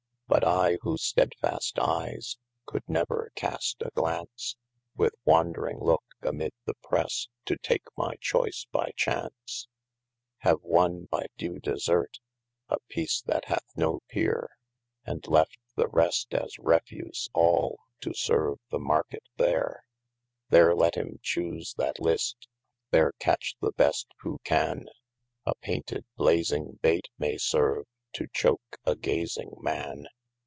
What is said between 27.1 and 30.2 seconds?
may serve, to choke a gazing man.